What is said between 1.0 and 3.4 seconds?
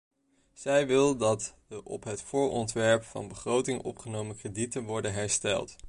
dat de op het voorontwerp van